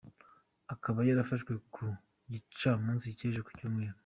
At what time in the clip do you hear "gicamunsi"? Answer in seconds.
2.31-3.07